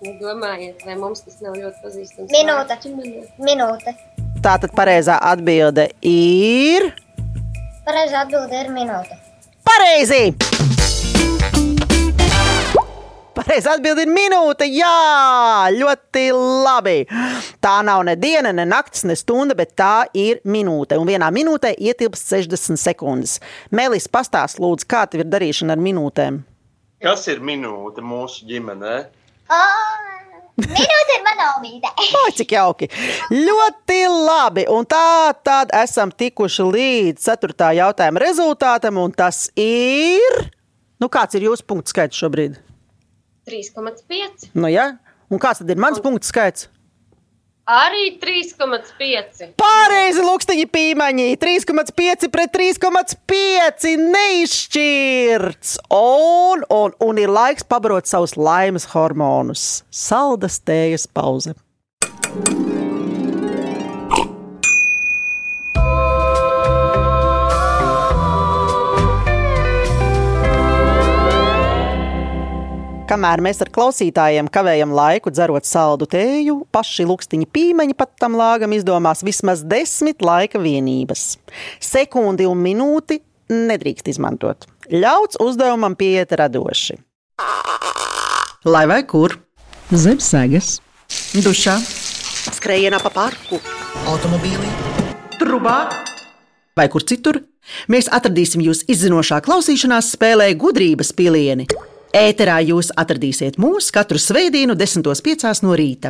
Nu, 0.00 0.14
Domājiet, 0.22 0.80
vai 0.88 0.96
mums 0.96 1.20
tas 1.26 1.36
nav 1.44 1.58
ļoti 1.60 1.82
pazīstams? 1.84 2.32
Minūte. 2.32 2.78
Minūte. 2.88 3.28
Minūte. 3.50 3.96
Tātad 4.40 4.72
pareizā 4.78 5.18
atbilde 5.20 5.90
ir. 6.00 6.88
Pareizā 7.84 8.24
atbilde 8.24 8.62
ir 8.62 8.72
minūte. 8.72 9.20
Pareizi! 9.68 10.22
Pareizā 13.36 13.74
atbilde 13.76 14.06
ir 14.06 14.12
minūte. 14.12 14.64
Jā, 14.72 15.68
ļoti 15.74 16.24
labi. 16.64 16.96
Tā 17.60 17.74
nav 17.84 18.06
ne 18.08 18.14
diena, 18.16 18.52
ne 18.56 18.64
naktis, 18.68 19.04
ne 19.04 19.16
stunda, 19.18 19.52
bet 19.58 19.74
tā 19.76 20.06
ir 20.16 20.40
minūte. 20.48 20.96
Un 20.96 21.08
vienā 21.08 21.28
minūtē 21.34 21.74
ietilpst 21.76 22.32
60 22.32 22.80
sekundes. 22.80 23.36
Melis, 23.76 24.08
pastāst, 24.08 24.60
lūdzu, 24.62 24.88
kā 24.88 25.04
tev 25.10 25.26
ir 25.26 25.30
darīšana 25.34 25.76
ar 25.76 25.84
minūtēm? 25.84 26.40
Kas 27.04 27.28
ir 27.28 27.44
minūte 27.44 28.00
mūsu 28.00 28.48
ģimenē? 28.48 28.96
Oh, 29.52 30.16
minūte 30.64 31.18
ir 31.18 31.26
manomīte. 31.28 31.92
Oi, 32.22 32.32
cik 32.40 32.56
jauki! 32.56 32.88
Ļoti 33.36 33.98
labi! 34.16 34.64
Un 34.72 34.88
tā 34.88 35.34
tad 35.44 35.76
esam 35.76 36.08
tikuši 36.08 36.70
līdz 36.72 37.28
ceturtā 37.28 37.74
jautājuma 37.76 38.24
rezultātam, 38.24 39.02
un 39.04 39.12
tas 39.12 39.50
ir. 39.60 40.46
Nu, 40.96 41.12
kāds 41.12 41.36
ir 41.36 41.50
jūsu 41.50 41.68
punktu 41.68 41.92
skaits 41.92 42.16
šobrīd? 42.16 42.56
3,5. 43.46 44.50
Nu, 44.58 44.70
ja? 44.70 44.96
Un 45.30 45.42
kāds 45.42 45.62
tad 45.62 45.70
ir 45.70 45.78
mans 45.78 46.00
punktu 46.02 46.26
skaits? 46.26 46.66
Arī 47.66 48.12
3,5. 48.22 49.48
Pareizi, 49.58 50.22
luksteņi 50.22 50.66
pīmaņi. 50.70 51.32
3,5 51.42 52.28
pret 52.30 52.52
3,5 52.54 53.96
neizšķirts. 54.02 55.74
Un, 55.94 56.62
un, 56.70 56.94
un 57.02 57.18
ir 57.22 57.34
laiks 57.34 57.66
pabarot 57.66 58.06
savus 58.06 58.36
laimes 58.38 58.86
hormonus. 58.94 59.82
Saldas 59.90 60.60
tējas 60.62 61.10
pauze. 61.10 61.56
Kamēr 73.06 73.38
mēs 73.38 73.60
ar 73.62 73.68
klausītājiem 73.70 74.48
kavējam 74.50 74.90
laiku, 74.90 75.30
dzerot 75.30 75.62
saldu 75.68 76.08
tēju, 76.10 76.56
paši 76.74 77.04
lukstiņa 77.06 77.46
pīmeņi 77.54 77.94
pat 77.94 78.10
tam 78.18 78.34
lāgam 78.34 78.74
izdomās 78.74 79.22
vismaz 79.22 79.62
desmit 79.62 80.24
laika 80.26 80.58
vienības. 80.58 81.36
Sekundi 81.78 82.48
un 82.50 82.58
minūti 82.64 83.20
nedrīkst 83.52 84.10
izmantot. 84.10 84.66
Ļauts 84.90 85.38
uzdevumam 85.38 85.94
pieiet 85.94 86.34
radoši. 86.34 86.98
Lai 88.66 88.84
vai 88.90 89.04
kur? 89.06 89.38
Zem 89.94 90.18
sēgas, 90.18 90.80
Dušā, 91.46 91.78
skrējienā 92.58 92.98
pa 93.06 93.14
parku, 93.14 93.62
automobīlī, 94.10 94.72
trubā 95.38 95.78
vai 96.74 96.90
kur 96.90 97.06
citur, 97.06 97.44
mēs 97.86 98.10
atradīsim 98.10 98.66
jūs 98.66 98.82
izzinošā 98.90 99.44
klausīšanās 99.46 100.16
spēlē 100.18 100.56
gudrības 100.58 101.14
pilieni. 101.14 101.70
Ēterā 102.16 102.62
jūs 102.64 102.88
atradīsiet 102.96 103.58
mūs 103.60 103.90
katru 103.92 104.16
svētdienu, 104.16 104.72
10.5. 104.78 105.52
no 105.66 105.76
rīta. 105.76 106.08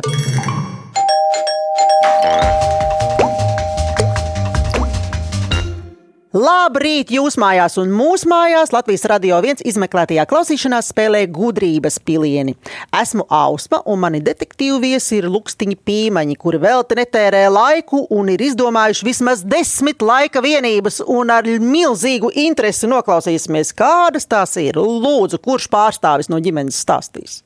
Labrīt! 6.37 7.09
Jūs 7.15 7.37
mājās 7.39 7.79
un 7.81 7.89
mūsu 7.95 8.27
mājās 8.29 8.69
Latvijas 8.75 9.05
radio 9.09 9.39
viens 9.41 9.63
izmeklētajā 9.65 10.25
klausīšanās 10.29 10.91
spēlē 10.91 11.23
gudrības 11.33 11.97
pilieni. 12.05 12.53
Esmu 12.93 13.25
Ausma, 13.33 13.79
un 13.89 14.03
mani 14.03 14.19
detektīvi 14.21 14.77
viesi 14.83 15.17
ir 15.17 15.29
lukstiņi 15.33 15.79
pīmaņi, 15.87 16.35
kuri 16.37 16.59
vēl 16.61 16.83
te 16.85 16.99
netērē 16.99 17.47
laiku 17.49 18.03
un 18.13 18.29
ir 18.33 18.43
izdomājuši 18.49 19.07
vismaz 19.07 19.41
desmit 19.47 20.03
laika 20.05 20.43
vienības, 20.45 20.99
un 21.09 21.33
ar 21.33 21.47
milzīgu 21.47 22.29
interesi 22.43 22.89
noklausīsimies, 22.91 23.73
kādas 23.77 24.29
tās 24.29 24.53
ir. 24.61 24.77
Lūdzu, 24.77 25.41
kurš 25.41 25.71
pārstāvis 25.73 26.29
no 26.29 26.41
ģimenes 26.43 26.77
stāstīs? 26.85 27.39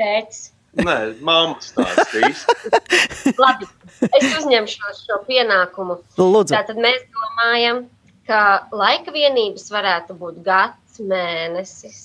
Tētis. 0.00 0.54
Nē, 0.78 0.96
mamma 1.24 1.58
stāstīs. 1.64 2.46
Labi, 3.42 3.68
es 4.08 4.32
uzņemšos 4.38 5.04
šo 5.04 5.20
pienākumu. 5.28 6.00
Lūdzu. 6.20 6.54
Tātad 6.54 6.78
mēs 6.80 7.02
domājam, 7.12 7.84
ka 8.28 8.68
laika 8.76 9.14
vienības 9.14 9.70
varētu 9.72 10.16
būt 10.20 10.40
gads, 10.46 11.00
mēnesis, 11.00 12.00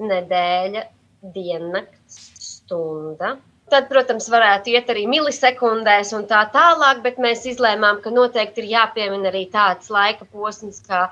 nedēļa, 0.00 0.86
diennakts, 1.34 2.20
stunda. 2.40 3.36
Tad, 3.70 3.86
protams, 3.86 4.26
varētu 4.32 4.72
iet 4.72 4.88
arī 4.90 5.04
milisekundēs 5.06 6.10
un 6.16 6.24
tā 6.30 6.40
tālāk, 6.54 7.04
bet 7.04 7.20
mēs 7.22 7.44
izlēmām, 7.52 8.00
ka 8.02 8.10
noteikti 8.10 8.64
ir 8.64 8.72
jāpiemina 8.72 9.30
arī 9.30 9.44
tāds 9.52 9.92
laika 9.94 10.26
posms 10.32 10.80
kā 10.88 11.04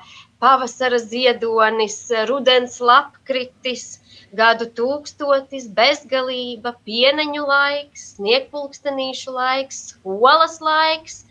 pavasara 0.42 0.98
ziedonis, 0.98 2.00
rudens 2.30 2.80
lapkritis, 2.82 4.00
gadu 4.34 4.66
tūkstotis, 4.74 5.68
bezgalība, 5.78 6.74
pieneņu 6.88 7.46
laiks, 7.46 8.08
sniegpulkstenīšu 8.16 9.34
laiks, 9.38 9.80
skolas 9.92 10.58
laiks, 10.58 11.22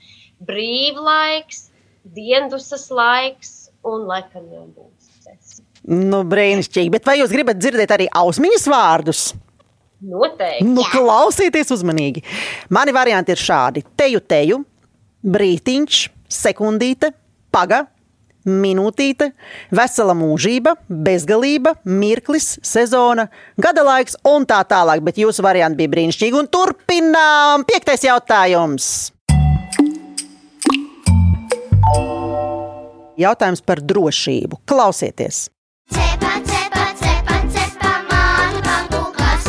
brīvlaiks, 0.47 1.66
diendusas 2.15 2.87
laiks 2.93 3.67
un 3.87 4.07
laikam 4.09 4.45
jau 4.51 4.65
būs. 4.69 4.93
Nu, 5.87 6.23
brīnišķīgi. 6.27 6.91
Bet 6.91 7.05
vai 7.07 7.19
jūs 7.21 7.31
gribat 7.31 7.59
dzirdēt 7.61 7.93
arī 7.95 8.07
ausmiņas 8.11 8.65
vārdus? 8.71 9.21
Noteikti. 10.03 10.65
Nu, 10.67 10.83
klausieties 10.91 11.71
uzmanīgi. 11.73 12.23
Mani 12.75 12.93
varianti 12.93 13.33
ir 13.33 13.41
šādi: 13.41 13.85
teju, 13.97 14.21
teju, 14.21 14.59
brītiņš, 15.25 16.01
sekundīte, 16.37 17.13
paga, 17.55 17.85
minūtīte, 18.47 19.31
vesela 19.75 20.15
mūžība, 20.17 20.75
bezgalība, 20.87 21.75
mirklis, 21.87 22.55
sezona, 22.65 23.27
gada 23.59 23.83
laiks 23.87 24.19
un 24.27 24.47
tā 24.47 24.61
tālāk. 24.69 25.03
Bet 25.07 25.19
jūsu 25.23 25.45
varianti 25.45 25.81
bija 25.81 25.95
brīnišķīgi. 25.95 26.41
Un 26.43 26.51
turpinām. 26.51 27.67
Piektais 27.67 28.05
jautājums. 28.07 28.91
Jautājums 33.17 33.63
par 33.65 33.79
drošību. 33.81 34.59
Klausieties! 34.69 35.47
Cepa, 35.89 36.35
cepa, 36.45 36.83
cepa, 36.99 37.37
cepa, 37.49 37.93
māte 38.05 38.59
pankūkas. 38.61 39.47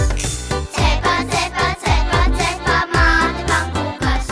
Cepa, 0.73 1.13
cepa, 1.29 1.67
cepa, 1.83 2.23
cepa, 2.39 2.77
māte 2.95 3.45
pankūkas. 3.51 4.31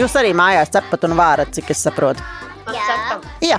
Jūs 0.00 0.16
arī 0.16 0.30
mājās 0.40 0.72
cepat 0.72 1.04
un 1.04 1.16
vārat, 1.20 1.52
cik 1.52 1.74
es 1.74 1.84
saprotu. 1.84 2.24
Jā. 2.72 3.18
Jā. 3.44 3.58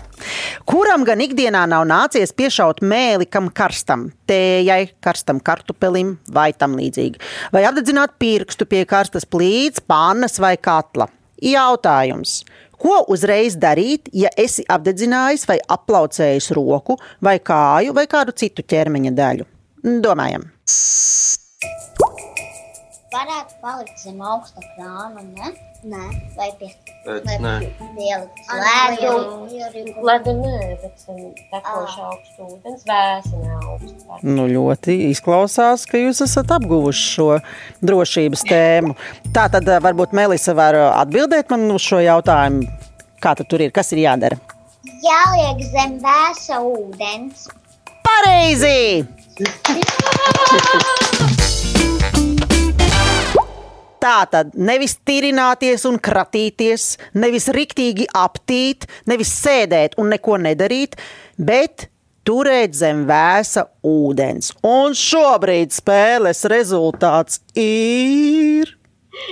Kuram 0.68 1.06
gan 1.06 1.22
ikdienā 1.22 1.62
nav 1.70 1.86
nācies 1.88 2.34
piešaut 2.34 2.82
mēli 2.82 3.30
kam 3.30 3.52
karstam, 3.54 4.10
tējai, 4.28 4.96
karstam 5.06 5.38
kartupelim 5.46 6.16
vai 6.34 6.50
tam 6.58 6.74
līdzīgi? 6.80 7.22
Vai 7.54 7.68
apdedzināt 7.70 8.18
pirkstu 8.18 8.66
pie 8.66 8.82
karstas 8.90 9.30
plīts, 9.30 9.86
pannas 9.86 10.42
vai 10.42 10.56
katla? 10.58 11.06
Jautājums. 11.38 12.42
Ko 12.78 13.00
uzreiz 13.14 13.58
darīt, 13.58 14.12
ja 14.14 14.30
esi 14.38 14.66
apdedzinājis 14.70 15.48
vai 15.50 15.58
aplaucējis 15.78 16.52
roku, 16.58 17.00
vai 17.22 17.40
kāju, 17.42 17.96
vai 17.98 18.06
kādu 18.12 18.36
citu 18.38 18.66
ķermeņa 18.66 19.16
daļu? 19.18 19.50
Domājam, 20.04 20.46
Varētu 23.08 23.56
palikt 23.64 24.02
zem 24.04 24.20
augsta 24.22 24.62
krāna, 24.76 25.22
ne? 25.24 25.48
Nē. 25.88 26.04
Vai 26.36 26.50
pie 26.60 26.68
pielikt 27.06 28.42
slēdu? 28.50 29.14
Ledu 30.10 30.34
nē, 30.42 30.58
bet 30.84 31.06
tekoši 31.54 32.04
augstu 32.10 32.50
ūdens, 32.50 32.84
vēsi 32.90 33.36
neaugstu. 33.42 33.57
Nu 34.26 34.48
ļoti 34.50 34.96
izklausās, 35.12 35.86
ka 35.90 36.00
jūs 36.00 36.24
esat 36.26 36.52
apguvuši 36.58 37.08
šo 37.14 37.30
drošības 37.86 38.46
tēmu. 38.50 38.96
Tā 39.36 39.48
tad 39.54 39.68
eh, 39.68 39.82
varbūt 39.84 40.16
Melisa 40.18 40.56
var 40.58 40.78
eh, 40.78 40.88
atbildēt 41.04 41.52
man 41.54 41.68
uz 41.74 41.86
šo 41.86 42.02
jautājumu. 42.04 42.68
Kā 43.22 43.34
tur 43.40 43.64
ir? 43.66 43.74
Kas 43.74 43.92
ir 43.96 44.04
jādara? 44.06 44.38
Jāliek 45.04 45.64
zem 45.72 45.98
vēsa 46.04 46.62
ūdens. 46.64 47.48
Pareizi! 48.06 49.06
Tā 53.98 54.18
tad 54.30 54.54
nevis 54.54 54.96
tirināties 55.06 55.84
un 55.90 55.98
kratīties, 56.00 56.86
nevis 57.18 57.50
riktīgi 57.54 58.06
aptīt, 58.16 58.86
nevis 59.10 59.34
sēdēt 59.42 59.98
un 59.98 60.14
neko 60.14 60.38
nedarīt, 60.46 60.96
bet 61.38 61.90
turēt 62.28 62.76
zem 62.76 63.06
vēsa 63.08 63.68
ūdens. 63.88 64.52
Un 64.68 64.96
šobrīd 64.98 65.74
spēles 65.76 66.44
rezultāts 66.52 67.42
ir 67.58 68.76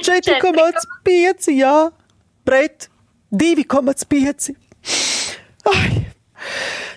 4,5 0.06 1.52
jā, 1.54 1.78
pret 2.48 2.90
2,5. 3.36 4.56
Ai. 5.72 6.06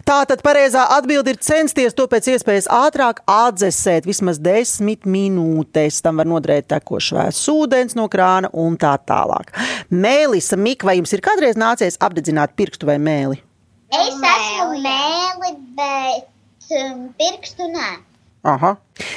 Tā 0.09 0.23
tad 0.25 0.41
pareizā 0.41 0.87
atbilde 0.97 1.35
ir 1.35 1.41
censties 1.45 1.93
to 1.97 2.07
pēc 2.09 2.31
iespējas 2.33 2.69
ātrāk 2.73 3.21
atdzesēt, 3.29 4.07
vismaz 4.09 4.39
10 4.41 5.05
minūtēs. 5.05 6.01
Tam 6.05 6.21
var 6.21 6.29
noderēt 6.29 6.71
tekošs 6.73 7.11
vēs 7.17 7.43
ūdens 7.53 7.97
no 7.99 8.07
krāna 8.13 8.49
un 8.57 8.79
tā 8.81 8.95
tālāk. 9.09 9.53
Mēlisa, 9.93 10.57
Mika, 10.57 10.89
vai 10.89 10.97
jums 11.01 11.13
ir 11.13 11.25
kādreiz 11.25 11.61
nācies 11.61 12.01
apdedzināt 12.01 12.57
pirkstu 12.57 12.89
vai 12.89 12.97
mēli? 13.03 13.43
Es 13.89 14.13
esmu 14.13 14.83
mēli, 14.85 15.55
bet 15.73 16.73
um, 16.77 17.07
pirkstu 17.17 17.69
nē. 17.73 17.87
Aha. 18.45 18.75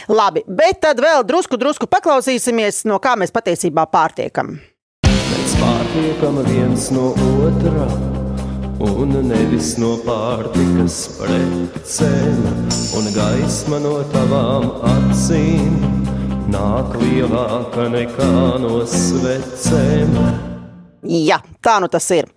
Labi, 0.08 0.46
bet 0.48 0.80
tad 0.86 1.02
vēl 1.04 1.26
drusku, 1.28 1.60
drusku 1.60 1.90
paklausīsimies, 1.92 2.86
no 2.88 2.96
kā 3.04 3.18
mēs 3.20 3.34
patiesībā 3.36 3.84
pārtiekam. 3.92 4.54
Mēs 5.12 5.56
pārtiekam 5.60 6.40
viens 6.48 6.88
no 6.96 7.10
otra, 7.44 7.90
un 8.80 9.12
nevis 9.28 9.74
no 9.82 9.98
pārtikas 10.06 11.02
precēm, 11.20 12.40
un 12.96 13.12
gaisma 13.18 13.82
no 13.84 13.98
tavām 14.16 14.72
acīm 14.94 15.76
nāk 16.52 16.96
lielāka 17.04 17.90
nekā 17.92 18.32
no 18.64 18.82
svecēm. 18.88 20.16
Jā, 21.12 21.44
tā 21.60 21.80
nu 21.84 21.92
tas 21.92 22.08
ir. 22.16 22.32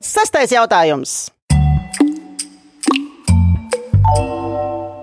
Sastais 0.00 0.56
jautājums. 0.56 1.33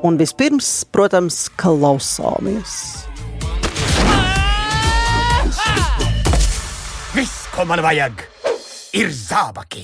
Un 0.01 0.17
vispirms, 0.17 0.67
protams, 0.89 1.43
klausāmies. 1.61 2.73
Viss, 7.13 7.43
ko 7.53 7.65
man 7.69 7.83
vajag, 7.85 8.23
ir 8.97 9.11
zābaki. 9.13 9.83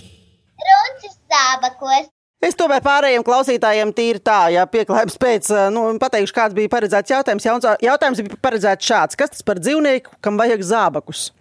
Runcis 0.58 1.18
zābakos. 1.30 2.10
Es 2.48 2.54
tomēr 2.58 2.82
pārējiem 2.86 3.24
klausītājiem 3.26 3.92
tīri 3.98 4.22
tā, 4.22 4.40
ja 4.54 4.66
pieklājības 4.70 5.16
pēc, 5.22 5.48
nu, 5.74 5.86
pateikšu, 6.02 6.34
kāds 6.38 6.56
bija 6.58 6.70
paredzēts 6.70 7.14
jautājums. 7.14 7.46
Jauns- 7.50 7.70
Jautājums 7.82 8.22
bija 8.22 8.42
paredzēts 8.46 8.90
šāds. 8.90 9.18
Kas 9.18 9.34
tas 9.34 9.42
par 9.46 9.58
dzīvnieku, 9.62 10.18
kam 10.22 10.38
vajag 10.38 10.62
zābakus? 10.66 11.32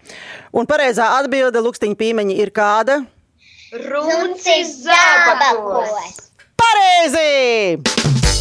Un 0.57 0.67
pareizā 0.69 1.11
atbilde 1.21 1.61
lukstiņa 1.65 1.97
pīmeņa 2.01 2.39
ir 2.41 2.51
kāda? 2.57 2.99
Runcis 3.73 4.73
zābakos. 4.89 6.25
Pareizi! 6.57 8.36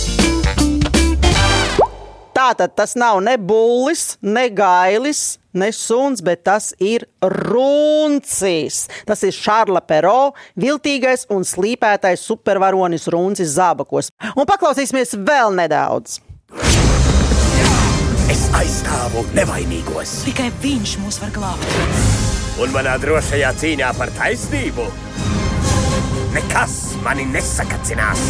Tātad 2.36 2.74
tas 2.76 2.98
nav 3.00 3.22
ne 3.24 3.38
bullis, 3.40 4.18
ne 4.20 4.50
gailis, 4.52 5.38
ne 5.56 5.70
suns, 5.72 6.20
bet 6.20 6.44
tas 6.44 6.74
ir 6.84 7.06
runcis. 7.24 8.86
Tas 9.08 9.24
ir 9.24 9.32
Šarla 9.32 9.80
Pero, 9.88 10.34
viltīgais 10.60 11.24
un 11.32 11.48
slīpētais 11.48 12.26
supervaronis 12.28 13.08
runcis 13.14 13.56
zābakos. 13.56 14.12
Un 14.36 14.50
paklausīsimies 14.50 15.16
vēl 15.16 15.56
nedaudz. 15.56 16.20
Es 18.28 18.48
aizstāvu 18.58 19.24
nevainīgos. 19.38 20.20
Tikai 20.28 20.52
viņš 20.60 21.00
mūs 21.06 21.24
var 21.24 21.32
glābt. 21.36 21.82
Un 22.60 22.76
manā 22.76 23.00
drošajā 23.00 23.56
cīņā 23.62 23.96
par 23.96 24.12
taisnību 24.20 24.92
nekas 26.36 26.98
mani 27.04 27.30
nesakacinās. 27.32 28.26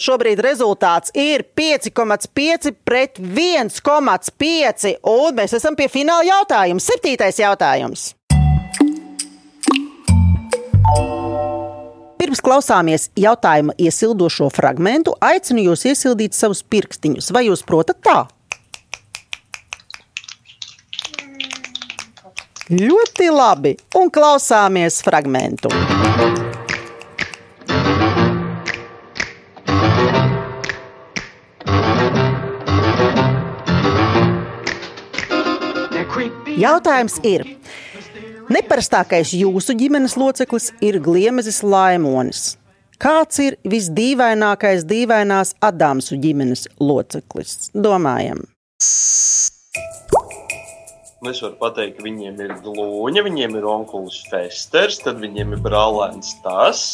Šobrīd 0.00 0.40
rezultāts 0.40 1.12
ir 1.12 1.42
5,5 1.58 2.70
pret 2.88 3.18
1,5. 3.20 4.94
Un 5.04 5.36
mēs 5.36 5.52
esam 5.58 5.76
pie 5.76 5.90
fināla 5.92 6.24
jautājuma. 6.24 6.80
Septītais 6.80 7.36
jautājums. 7.42 8.14
Pirms 12.20 12.40
klausāmies 12.44 13.10
jautājuma 13.18 13.76
iesildošo 13.76 14.48
fragment, 14.54 15.10
aicinu 15.20 15.66
jūs 15.68 15.84
iesildīt 15.92 16.36
savus 16.36 16.62
pirkstiņus. 16.64 17.32
Vai 17.36 17.50
jūs 17.50 17.64
protat 17.68 18.00
tā? 18.00 18.22
Ļoti 22.70 23.28
labi. 23.34 23.74
Un 24.00 24.08
klausāmies 24.14 25.02
fragmentu. 25.04 25.68
Jautājums 36.60 37.14
ir, 37.24 37.46
neparastākais 38.52 39.30
jūsu 39.32 39.72
ģimenes 39.80 40.16
loceklis 40.20 40.70
ir 40.84 40.98
Gliemezis 41.00 41.62
Laimonis. 41.64 42.58
Kāds 43.00 43.40
ir 43.40 43.56
visdīvainākais 43.64 44.84
dīvainās 44.84 45.54
Adamsu 45.64 46.18
ģimenes 46.20 46.66
loceklis? 46.76 47.70
Domājam. 47.72 48.42
Nu, 51.20 51.32
Es 51.32 51.40
varu 51.44 51.56
pateikt, 51.60 51.98
ka 51.98 52.04
viņiem 52.04 52.38
ir 52.44 52.52
glūņa, 52.64 53.24
viņiem 53.24 53.56
ir 53.56 53.64
onkulis 53.68 54.22
Festers, 54.28 55.00
tad 55.04 55.20
viņiem 55.20 55.52
ir 55.56 55.60
brālēns 55.64 56.34
tas, 56.44 56.84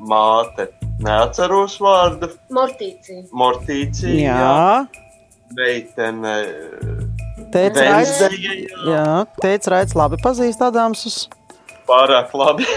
māte, 0.00 0.68
neatceros 1.04 1.78
vārdu, 1.80 2.28
Mortīcija. 2.52 3.24
Mortīcija, 3.32 4.16
Jā, 4.20 4.84
meitene, 5.56 6.34
Raits. 7.52 8.18
Venzija, 8.20 8.54
jā. 8.88 9.06
Teica 9.42 9.70
Raits, 9.76 9.94
labi 9.98 10.16
pazīst 10.22 10.60
Adamsus. 10.64 11.28
pārāk 11.88 12.32
labi. 12.34 12.64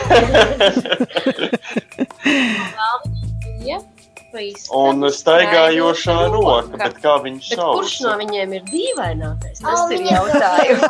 Un 4.77 5.01
staigājošā 5.09 6.15
roka, 6.33 6.77
bet 6.77 6.97
kā 7.01 7.13
viņš 7.23 7.47
Bet 7.49 7.57
sauc? 7.57 7.77
kurš 7.79 7.93
no 8.05 8.11
viņiem 8.19 8.51
ir 8.57 8.65
dīvainākais? 8.67 9.61
Tas 9.63 9.79
Oh, 9.81 9.93
ir 9.95 10.03
jautājums. 10.05 10.83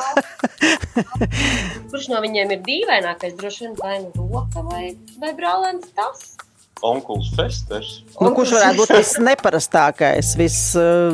kurš 1.93 2.09
no 2.11 2.19
viņiem 2.25 2.51
ir 2.57 2.63
dīvainākais? 2.65 3.37
Droši 3.39 3.67
vien 3.67 3.77
vai 3.79 3.93
nu 4.03 4.09
roka 4.33 4.65
vai, 4.67 4.89
vai 5.21 5.31
brālēns 5.37 5.87
tas? 5.95 6.33
Onkulis 6.85 7.31
Festers. 7.35 7.91
Nu, 8.21 8.29
kurš 8.35 8.53
varētu 8.57 8.81
būt 8.83 8.93
viss 8.97 9.17
neparastākais? 9.23 10.33
Vis, 10.37 10.57
uh, 10.77 11.13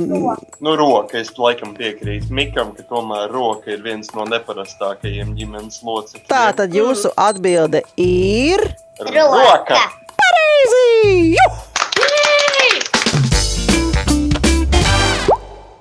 Nu, 0.64 0.76
roka, 0.80 1.18
es 1.20 1.32
laikam 1.38 1.74
piekrītu 1.78 2.32
Mikam, 2.36 2.74
ka 2.76 2.86
tomēr 2.90 3.32
roka 3.32 3.72
ir 3.72 3.84
viens 3.86 4.12
no 4.16 4.28
neparastākajiem 4.30 5.36
ģimenes 5.40 5.80
locekļiem. 5.84 6.30
tā 6.30 6.46
tad 6.58 6.76
jūsu 6.76 7.14
atbilde 7.16 7.84
ir. 7.98 8.64
roka. 9.00 9.80
Pareizi! 10.20 11.38
Juh! 11.38 11.62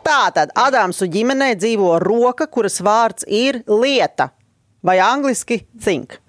Tātad 0.02 0.50
Adamsu 0.58 1.06
ģimenē 1.10 1.54
dzīvo 1.56 1.96
roka, 2.02 2.46
kuras 2.46 2.80
vārds 2.84 3.24
ir 3.26 3.62
lieta, 3.66 4.30
vai 4.84 4.98
angļuiski 5.02 5.62
think. 5.82 6.21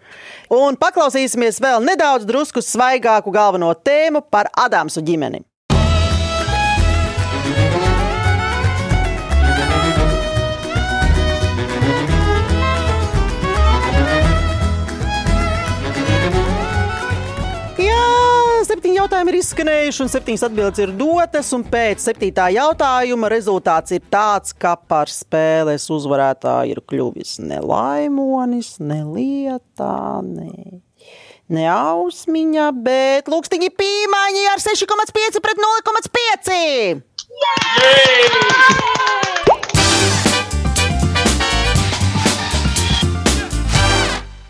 Un 0.53 0.75
paklausīsimies 0.77 1.57
vēl 1.63 1.81
nedaudz 1.81 2.27
drusku 2.29 2.61
svaigāku 2.61 3.31
galveno 3.33 3.71
tēmu 3.73 4.21
par 4.29 4.51
Adamsu 4.53 5.01
ģimeni. 5.01 5.41
Jautājumi 19.03 19.33
ir 19.33 19.37
izskanējuši, 19.41 19.99
un 20.03 20.09
septiņas 20.11 20.45
atbildes 20.47 20.79
ir 20.79 20.91
dotas. 20.95 21.49
Pēc 21.73 22.03
septītā 22.05 22.45
jautājuma 22.55 23.27
rezultāts 23.31 23.91
ir 23.95 24.01
tāds, 24.13 24.53
ka 24.55 24.77
par 24.77 25.11
spēles 25.11 25.89
uzvarētāju 25.91 26.71
ir 26.71 26.79
kļuvis 26.87 27.39
ne 27.43 27.59
laimonis, 27.59 28.77
ne 28.79 29.01
lietā, 29.03 30.21
ne, 30.23 30.79
ne 31.51 31.65
ausmiņa, 31.73 32.69
bet 32.85 33.27
lūkstiņi 33.31 33.69
pīmāņi 33.75 34.43
ar 34.53 34.63
6,5 34.63 35.43
pret 35.43 35.57
0,5. 35.67 37.03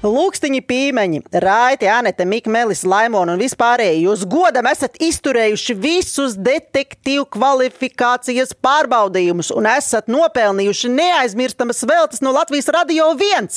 Lūkstiņi, 0.03 0.59
pīmeņi, 0.67 1.21
Raiti, 1.39 1.87
Anete, 1.87 2.25
Mika, 2.27 2.51
Melis, 2.51 2.81
Laimona 2.83 3.37
un 3.37 3.39
vispārējie. 3.39 4.01
Jūs 4.03 4.25
godam 4.27 4.67
esat 4.67 4.97
izturējuši 4.99 5.75
visus 5.79 6.33
detektīvu 6.35 7.23
kvalifikācijas 7.31 8.51
pārbaudījumus 8.59 9.53
un 9.55 9.69
esat 9.71 10.11
nopelnījuši 10.11 10.91
neaizmirstamas 10.91 11.79
veltes 11.87 12.19
no 12.19 12.33
Latvijas 12.35 12.67
Radio 12.75 13.13
1. 13.15 13.47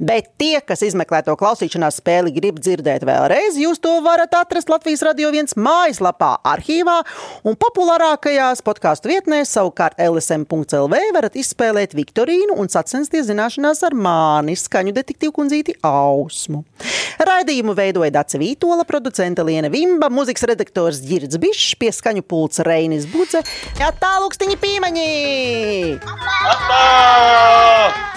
Bet 0.00 0.30
tie, 0.40 0.62
kas 0.64 0.80
izmeklē 0.88 1.20
to 1.26 1.34
klausīšanās 1.36 2.00
spēli, 2.00 2.32
grib 2.32 2.62
dzirdēt 2.64 3.04
vēlreiz, 3.04 3.60
jūs 3.60 3.82
to 3.84 3.98
varat 4.00 4.32
atrast 4.40 4.72
Latvijas 4.72 5.04
Radio 5.04 5.28
1 5.36 5.52
mājaslapā, 5.60 6.30
arhīvā 6.48 6.96
un 7.44 7.60
populārākajās 7.60 8.64
podkāstu 8.64 9.12
vietnēs. 9.12 9.52
Savukārt 9.52 10.00
LSM.CLV 10.00 11.04
varat 11.12 11.36
izspēlēt 11.36 11.92
Viktorīnu 11.98 12.56
un 12.56 12.72
sacensties 12.72 13.28
zināšanās 13.28 13.84
ar 13.84 14.00
mani, 14.08 14.56
skaņu 14.56 14.96
detektīvu 14.96 15.36
kundzīti 15.42 15.76
Ausmu. 15.90 16.64
Raidījumu 17.20 17.74
veidoja 17.76 18.12
Dace 18.14 18.40
Vītola, 18.40 18.86
producente 18.88 19.44
Liena 19.46 19.68
Vimba, 19.72 20.08
mūzikas 20.12 20.46
redaktors 20.48 21.02
Girds 21.04 21.36
Bišs, 21.40 21.74
pieskaņu 21.80 22.24
pults 22.26 22.62
Reinis 22.66 23.08
Budze. 23.10 23.42
Jā, 23.80 23.92
tālūkstiņi 24.00 24.56
pīmeņi! 24.64 25.08
Atā! 26.54 28.10